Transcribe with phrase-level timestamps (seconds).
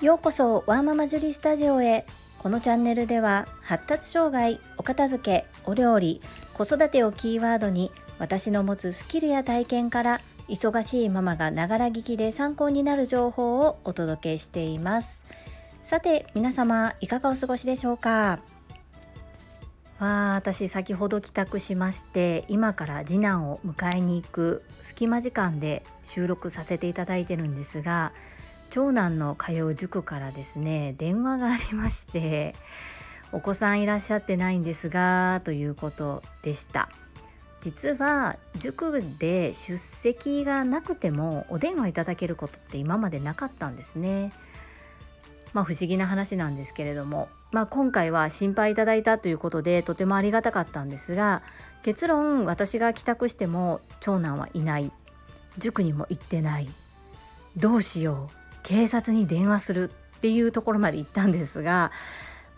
[0.00, 2.06] ようこそワーママジュリスタジオへ。
[2.38, 6.20] このチャンネルでは発達障害お片付けお料理
[6.54, 7.90] 子育てをキーワードに
[8.20, 15.24] 私の持つスキルや体験から忙しいママがながら聞きで参考になる情報をお届けしています。
[15.82, 18.38] さて皆様いかがお過ごしでしょうか？
[19.98, 28.12] わあ私先ほど帰宅しまして今から次男を迎えに行く隙間時間で収録させていただいてるんですが
[28.68, 32.54] 長男の通う塾からですね電話がありまして
[33.32, 36.88] お子さんいらっしゃってないんですがということでした。
[37.60, 44.32] 実は塾で出席がなくてもお電話いただけることって今までなかったんですね。
[45.56, 51.42] まあ不思議な話なんですけれどもまあ今回は心配いただいたということでとてもありがたかったんですが
[51.82, 54.92] 結論私が帰宅しても長男はいない。
[55.56, 56.68] 塾にも行ってない。
[57.56, 58.56] どうしよう。
[58.64, 61.90] 警察に電話するっていうところまで行ったんですが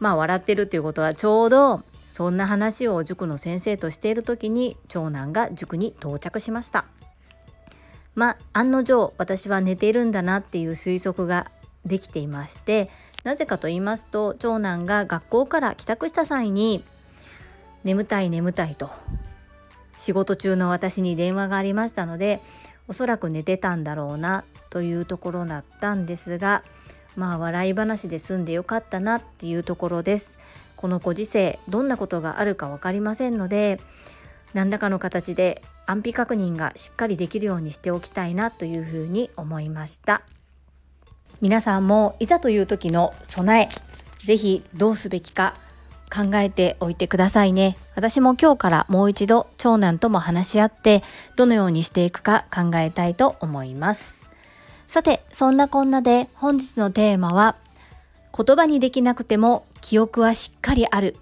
[0.00, 6.84] まあ笑ってるっていうことはちょうどそんな話を塾の先生としている時に長男が塾に到着しました。
[8.16, 11.52] まあ案の定私は寝ているんだなっていう推測が
[11.84, 12.90] できていまして
[13.24, 16.84] なぜかと言いますと長男が学校から帰宅した際に
[17.84, 18.90] 眠たい眠たいと
[19.96, 22.40] 仕事中の私に電話がありましたので
[22.86, 26.62] おそらく寝てたんだろうなというところだったんですが
[27.16, 30.38] まあ笑い話で済んでよかったなっていうところです。
[30.76, 33.80] このご時世どんなことがあるか分かりませんので
[34.54, 40.22] 何らかの形で安否確認がしっかりできるようにしておきたいなというふうに思いました。
[41.40, 43.68] 皆さんもいざという時の備え
[44.24, 45.54] 是非どうすべきか
[46.10, 47.76] 考えておいてくださいね。
[47.94, 51.02] 私も今日からもう一度長男とも話し合って
[51.36, 54.30] どのようにしていくか考えたいと思います。
[54.86, 57.56] さて、そんなこんなで本日のテーマは
[58.36, 61.16] 言葉にできなくても記憶はしっかりある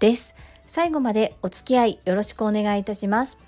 [0.00, 0.34] です。
[0.66, 3.38] 最後までお付き合いよろしくお願いいたします。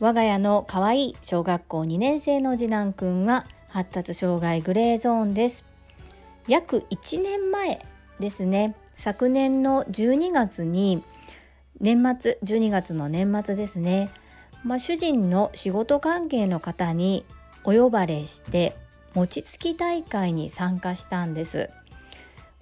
[0.00, 5.64] 我が家の可愛い小学校2年生の次男くんは発達障害グレーゾーンです。
[6.48, 7.84] 約1年前
[8.18, 8.74] ですね。
[8.94, 11.04] 昨年の12月に
[11.80, 14.10] 年末12月の年末ですね、
[14.64, 17.24] まあ、主人の仕事関係の方に
[17.64, 18.76] お呼ばれして
[19.14, 21.70] 餅つき大会に参加したんです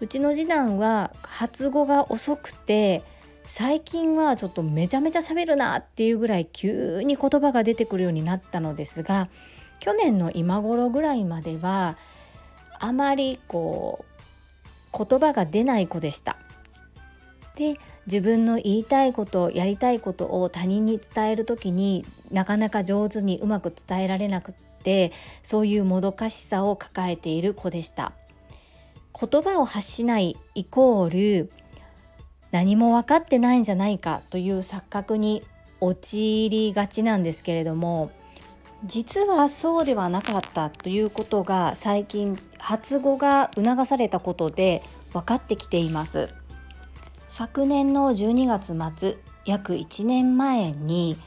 [0.01, 3.03] うちの次男は発語が遅くて
[3.47, 9.29] 最近はちょっとめちゃめちゃ喋るなっていうぐらい急に言葉が出てくるようになったのですが
[9.81, 11.97] 去年の今頃ぐらいまでは
[12.79, 14.05] あまりこ
[14.93, 16.37] う言葉が出ない子でした。
[17.57, 25.11] で自分の言いたいことやりたいことを他人に伝える時になかなか上手にうまく伝えられなくって
[25.43, 28.13] そういうもどかしさを抱えている子でした
[29.19, 31.51] 言葉を発しないイコール
[32.53, 35.43] 何も分かってないんじゃないかという錯覚に
[35.81, 38.11] 陥りがちなんですけれども
[38.87, 44.83] 実はそうではなかったということが最近発語が促されたことで
[45.13, 46.31] 分かってきています。
[47.29, 51.19] 昨年の12月末約1年前に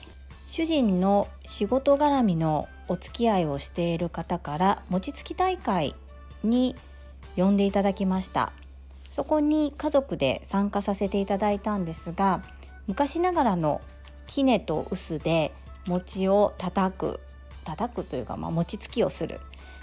[0.47, 5.93] 主人の仕事絡みのお付き合いをしている方から餅つき大会
[6.43, 6.75] に
[7.35, 8.53] 呼んでいただきました。
[9.09, 12.41] そこに家族で参加させていただいたんですが
[12.87, 13.81] 昔ながらの
[14.27, 15.51] きねと臼で
[15.87, 17.19] 餅を叩く
[17.69, 19.39] 叩くというか、まあ、餅つきをする。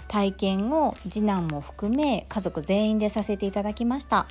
[0.07, 4.27] 体験を次男も含め家族全員でさせていただきました。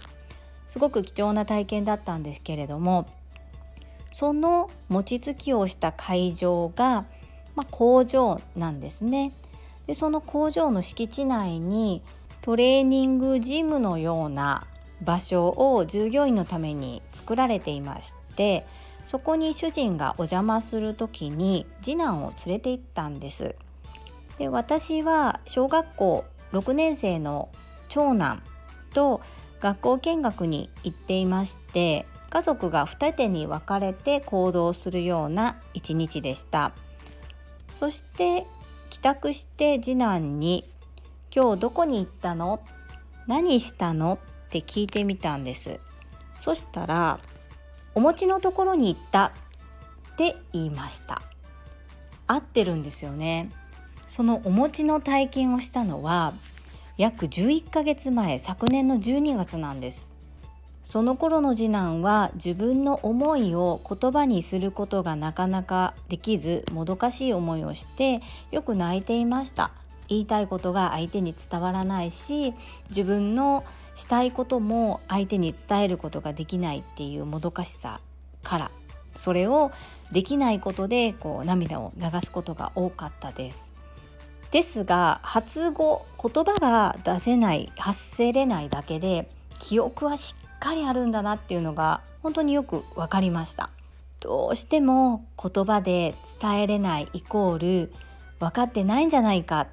[0.68, 3.06] すごく貴重な体験だったんですけれども
[4.12, 7.04] その餅つきをした会場が、
[7.54, 9.32] まあ、工場なんですね。
[9.86, 12.02] でその工場の敷地内に
[12.42, 14.66] トレーニングジムのような
[15.02, 18.66] 場所を従業員のために作られていまして
[19.06, 23.54] そこに主人がお邪魔する時に次男を連れて行ったんです。
[24.36, 27.48] で私は小学校6年生の
[27.88, 28.42] 長男
[28.92, 29.22] と
[29.60, 36.72] 学校見学に行っていまして家族が二手に分かれて行動するような一日でした。
[37.74, 38.46] そして
[38.90, 40.64] 帰宅して次男に
[41.34, 42.60] 「今日どこに行ったの？
[43.26, 45.78] 何したの?」って聞いてみたんです。
[46.34, 47.20] そしたら
[47.96, 49.32] お餅のところに行った。
[50.12, 51.22] って言いました。
[52.26, 53.50] 合ってるんですよね。
[54.06, 56.34] そのお餅の体験をしたのは
[56.98, 60.12] 約11ヶ月前昨年の12月なんです。
[60.84, 68.20] その頃の次男は自分の思いを言葉にすることがなかなかできずもどかしい思いをして
[68.50, 69.70] よく泣いていました。
[70.08, 72.52] 言いたいことが相手に伝わらないし
[72.90, 73.64] 自分の
[73.96, 78.00] したいことも相手に伝えることができないっていうもどかしさ
[78.42, 78.70] から
[79.16, 79.72] それを
[80.12, 83.74] できないことでこう涙を流すことが多かったです。
[84.52, 89.28] ですが発語言葉が出せない発せれないだけで
[89.58, 93.70] 記憶はしっかりあるんだなっていうのが本当によく分かりました。
[94.20, 97.92] どうしても言葉で伝えれないイコール
[98.38, 99.68] 分かってないんじゃないかっ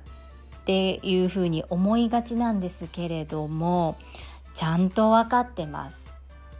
[0.65, 3.97] ていうふうに思いがちなんですけれども
[4.53, 6.13] ちゃんと分かってます。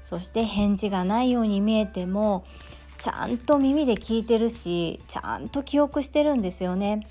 [0.03, 2.43] そして返事がないように見えても
[2.99, 7.07] ちゃんと耳で聞いてるしちゃんと記憶してるんですよね。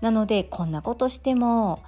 [0.00, 1.82] なのでこんなことしても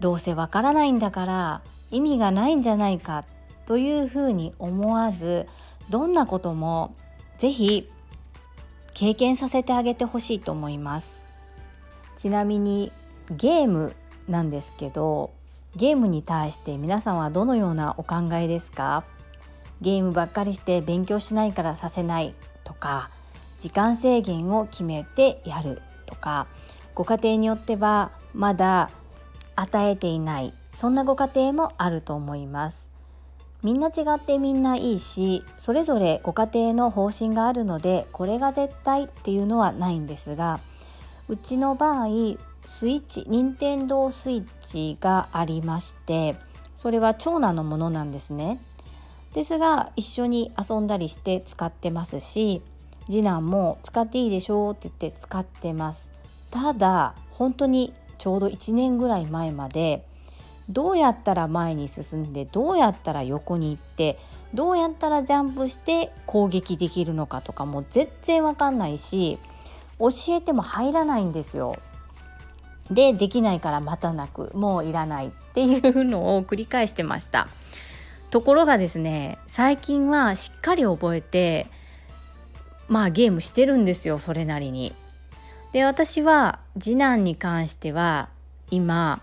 [0.00, 3.24] どうせわからないんだから意味がないんじゃないか
[3.66, 5.46] というふうに思わず
[5.88, 6.94] どんなことも
[7.38, 7.88] 是非
[8.94, 11.22] 経験させてあげてほしいと思います。
[12.16, 12.92] ちなみに
[13.30, 13.94] ゲーム
[14.28, 15.32] なんですけど
[15.76, 19.04] ゲームに対して皆さんはどのようなお考えですか？
[19.82, 22.34] ゲームばっかりして勉強しないからさせない
[22.64, 23.10] とか
[23.58, 26.46] 時間制限を決めてやるとか
[26.94, 28.90] ご家庭によってはまだ
[29.54, 32.90] 与えていないそんなご家庭もあると思います。
[33.62, 40.60] みんな違ってみんないいしそれぞれご家庭の方針があるのでこれが絶対っていうのはないんですが
[41.28, 42.06] うちの場合
[42.66, 46.36] スイッチ任天堂スイッチがありまして
[46.74, 48.60] それは長男のものなんですね
[49.34, 52.60] ですが一緒に遊んだりして使ってますし
[53.06, 56.10] 次男も使っていいでしょうって言って使ってます
[56.50, 60.04] ただ本当にちょうど1年ぐらい前まで
[60.68, 64.18] どうやったら前に進んでどうやったら横に行って
[64.52, 69.38] どうやったらジャンプして攻撃できるのかとかも全然わかんないし
[69.98, 71.76] 教えても入らないんですよ。
[72.90, 77.48] でできないから待たなくもういらないっていうのを繰り返してました。
[78.30, 81.66] ところがですね最近はしっかり覚えて
[82.88, 84.92] まあゲームしてるんですよそれなりに。
[85.72, 88.28] で私は次男に関しては
[88.70, 89.20] 今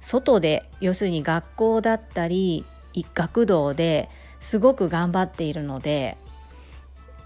[0.00, 4.08] 外で要するに学校だったり一学童で
[4.40, 6.16] すごく頑張っているので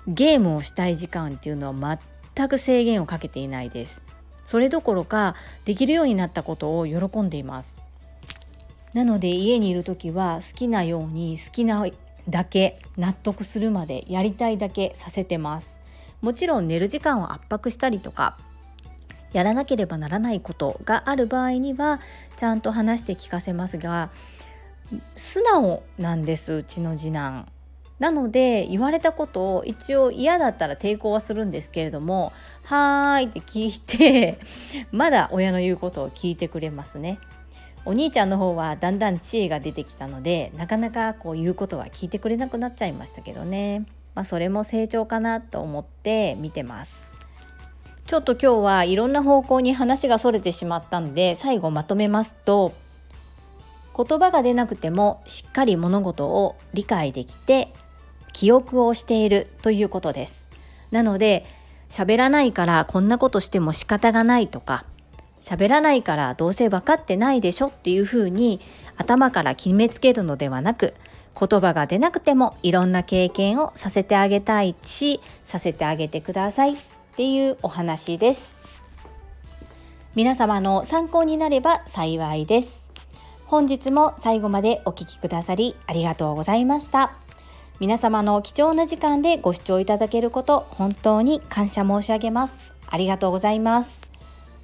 [0.06, 1.98] ゲームをしたい時間っていうのは
[2.34, 4.00] 全く制限をかけていないです
[4.50, 7.80] それどころかできるようになったことを喜んでいます
[8.94, 11.86] なので家にいる時は好きなように好きな
[12.28, 15.80] だけ納得するまでやりたいだけさせてます
[16.20, 18.38] もちろん寝る時間を圧迫したりとか
[19.32, 22.00] やらなければならないことがある場合には
[22.34, 24.10] ちゃんと話して聞かせますが
[25.14, 27.46] 素直なんですうちの次男。
[28.00, 32.32] なので言われたことを一応嫌だったら抵抗はするんですけれども
[32.64, 34.38] 「はーい」って聞いて
[34.90, 37.20] まだ親の言うことを聞いてくれますね。
[37.86, 47.10] お兄ちゃんの方はだんだん知恵が出てきたのでなかなかこう言うことは聞いてくれなくなっちゃいましたけどね、まあ、それも成長かなと思って見てます。
[48.06, 52.72] ちょっと今日はいろんな方向に話がそれてしまったので最後まとめますと
[53.96, 57.72] 言葉が出なくてもしっかり物事を理解できて
[58.32, 60.48] 記憶をしているということです。
[60.90, 61.46] なので
[61.88, 64.84] 喋らないからこんなことしても仕方がないとか
[65.40, 68.60] 喋らないからどうせ分かってないでしょっていうふうに
[68.96, 70.94] 頭から決めつけるのではなく
[71.38, 76.76] 言葉が出なくてもいろんな経験をさせてあげたいしさせてあげてくださいっ
[77.16, 78.62] ていうお話です。
[80.14, 82.84] 皆様の参考になれば幸いです。
[83.46, 87.12] 本日も最後までお聴きくださりありがとうございました。
[87.80, 92.58] 皆様の貴重な時間でご視聴いただけること本当に感謝申し上げます。
[92.86, 94.02] ありがとうございます。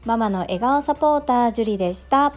[0.05, 2.35] ママの笑顔サポータージュリでした。